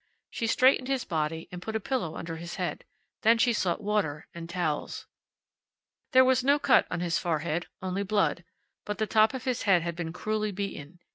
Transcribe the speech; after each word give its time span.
She 0.31 0.47
straightened 0.47 0.87
his 0.87 1.05
body 1.05 1.47
and 1.51 1.61
put 1.61 1.75
a 1.75 1.79
pillow 1.79 2.15
under 2.15 2.37
his 2.37 2.55
head. 2.55 2.85
Then 3.21 3.37
she 3.37 3.53
sought 3.53 3.83
water 3.83 4.25
and 4.33 4.49
towels. 4.49 5.05
There 6.11 6.25
was 6.25 6.43
no 6.43 6.57
cut 6.57 6.87
on 6.89 7.01
his 7.01 7.19
forehead, 7.19 7.67
only 7.83 8.01
blood; 8.01 8.43
but 8.83 8.97
the 8.97 9.05
top 9.05 9.35
of 9.35 9.43
his 9.43 9.61
head 9.69 9.83
had 9.83 9.95
been 9.95 10.11
cruelly 10.11 10.51
beaten. 10.51 11.01